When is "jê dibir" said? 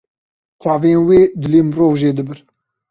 1.99-2.39